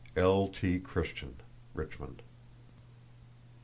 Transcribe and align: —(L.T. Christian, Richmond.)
—(L.T. 0.15 0.79
Christian, 0.79 1.35
Richmond.) 1.75 2.23